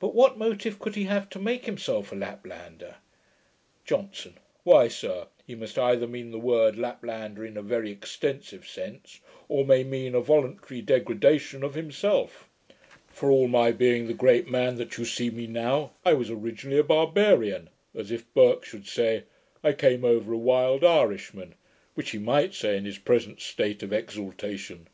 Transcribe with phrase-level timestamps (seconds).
[0.00, 2.96] 'But what motive could he have to make himself a Laplander?'
[3.84, 4.34] JOHNSON.
[4.64, 9.64] 'Why, sir, he must either mean the word Laplander in a very extensive sense, or
[9.64, 12.48] may mean a voluntary degradation of himself.
[13.06, 16.80] "For all my being the great man that you see me now, I was originally
[16.80, 19.22] a barbarian"; as if Burke should say,
[19.62, 21.54] "I came over a wild Irishman,"
[21.94, 24.88] which he might say in his present state of exaltation.'